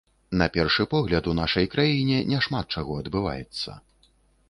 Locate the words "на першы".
0.41-0.85